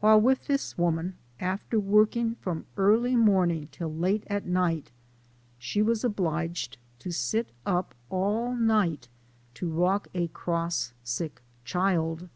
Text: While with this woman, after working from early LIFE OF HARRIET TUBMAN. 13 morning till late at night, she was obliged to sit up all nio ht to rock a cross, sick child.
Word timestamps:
While 0.00 0.22
with 0.22 0.48
this 0.48 0.76
woman, 0.76 1.18
after 1.38 1.78
working 1.78 2.34
from 2.34 2.66
early 2.76 3.10
LIFE 3.10 3.10
OF 3.10 3.10
HARRIET 3.10 3.12
TUBMAN. 3.12 3.20
13 3.20 3.32
morning 3.32 3.68
till 3.70 3.94
late 3.94 4.24
at 4.26 4.44
night, 4.46 4.90
she 5.56 5.82
was 5.82 6.02
obliged 6.02 6.78
to 6.98 7.12
sit 7.12 7.52
up 7.64 7.94
all 8.10 8.56
nio 8.56 8.98
ht 9.02 9.08
to 9.54 9.70
rock 9.70 10.08
a 10.14 10.26
cross, 10.26 10.94
sick 11.04 11.40
child. 11.64 12.28